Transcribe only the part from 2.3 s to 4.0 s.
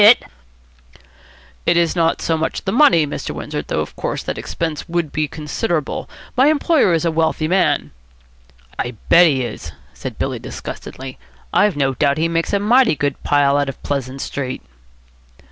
much the money, Mr. Windsor, though, of